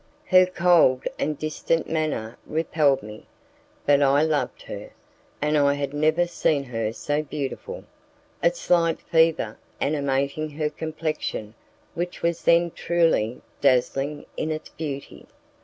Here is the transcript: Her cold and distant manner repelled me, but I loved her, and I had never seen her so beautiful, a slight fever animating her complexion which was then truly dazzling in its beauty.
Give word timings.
Her 0.25 0.47
cold 0.47 1.03
and 1.19 1.37
distant 1.37 1.87
manner 1.87 2.35
repelled 2.47 3.03
me, 3.03 3.27
but 3.85 4.01
I 4.01 4.23
loved 4.23 4.63
her, 4.63 4.89
and 5.43 5.55
I 5.55 5.75
had 5.75 5.93
never 5.93 6.25
seen 6.25 6.63
her 6.63 6.91
so 6.91 7.21
beautiful, 7.21 7.83
a 8.41 8.49
slight 8.49 8.99
fever 8.99 9.59
animating 9.79 10.49
her 10.57 10.71
complexion 10.71 11.53
which 11.93 12.23
was 12.23 12.41
then 12.41 12.71
truly 12.71 13.41
dazzling 13.61 14.25
in 14.35 14.49
its 14.49 14.69
beauty. 14.69 15.27